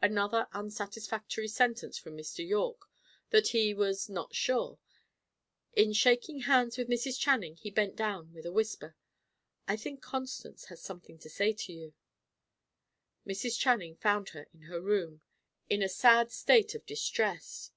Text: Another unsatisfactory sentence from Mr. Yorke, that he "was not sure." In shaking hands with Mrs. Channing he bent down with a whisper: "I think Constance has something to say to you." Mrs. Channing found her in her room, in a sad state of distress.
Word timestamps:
Another 0.00 0.48
unsatisfactory 0.54 1.48
sentence 1.48 1.98
from 1.98 2.16
Mr. 2.16 2.38
Yorke, 2.38 2.88
that 3.28 3.48
he 3.48 3.74
"was 3.74 4.08
not 4.08 4.34
sure." 4.34 4.78
In 5.74 5.92
shaking 5.92 6.40
hands 6.40 6.78
with 6.78 6.88
Mrs. 6.88 7.20
Channing 7.20 7.56
he 7.56 7.70
bent 7.70 7.94
down 7.94 8.32
with 8.32 8.46
a 8.46 8.52
whisper: 8.52 8.96
"I 9.68 9.76
think 9.76 10.00
Constance 10.00 10.64
has 10.72 10.80
something 10.80 11.18
to 11.18 11.28
say 11.28 11.52
to 11.52 11.74
you." 11.74 11.94
Mrs. 13.26 13.58
Channing 13.58 13.96
found 13.96 14.30
her 14.30 14.48
in 14.54 14.62
her 14.62 14.80
room, 14.80 15.20
in 15.68 15.82
a 15.82 15.90
sad 15.90 16.32
state 16.32 16.74
of 16.74 16.86
distress. 16.86 17.70